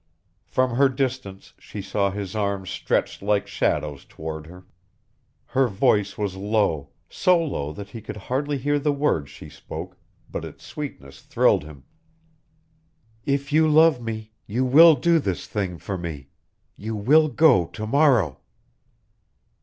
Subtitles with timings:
[0.47, 4.65] From her distance she saw his arms stretched like shadows toward her.
[5.45, 9.97] Her voice was low, so low that he could hardly hear the words she spoke,
[10.27, 11.83] but its sweetness thrilled him.
[13.27, 16.29] "If you love me you will do this thing for me.
[16.75, 18.39] You will go to morrow."